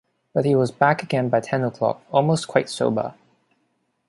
But 0.33 0.45
he 0.45 0.55
was 0.55 0.71
back 0.71 1.03
again 1.03 1.29
by 1.29 1.41
ten 1.41 1.63
o’clock, 1.63 2.01
almost 2.09 2.47
quite 2.47 2.71
sober. 2.71 3.13